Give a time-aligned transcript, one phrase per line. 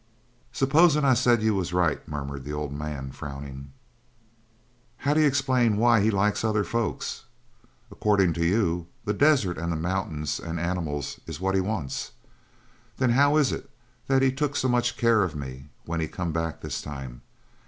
[0.51, 3.71] "Supposin' I said you was right," murmured the old man, frowning,
[4.97, 7.25] "how d'you explain why he likes other folks.
[7.91, 12.13] According to you, the desert and the mountains and animals is what he wants.
[12.97, 13.69] Then how is it
[14.07, 17.21] that he took so much care of me when he come back this time?